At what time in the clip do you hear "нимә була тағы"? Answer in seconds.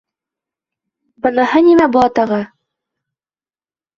1.67-2.39